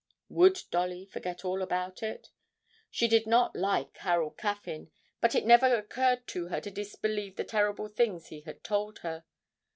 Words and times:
Would 0.29 0.63
Dolly 0.71 1.05
forget 1.05 1.45
all 1.45 1.61
about 1.61 2.01
it? 2.01 2.31
She 2.89 3.07
did 3.07 3.27
not 3.27 3.55
like 3.55 3.97
Harold 3.97 4.35
Caffyn, 4.35 4.89
but 5.19 5.35
it 5.35 5.45
never 5.45 5.75
occurred 5.75 6.25
to 6.29 6.47
her 6.47 6.59
to 6.59 6.71
disbelieve 6.71 7.35
the 7.35 7.43
terrible 7.43 7.87
things 7.87 8.29
he 8.29 8.41
had 8.41 8.63
told 8.63 8.97
her. 9.05 9.25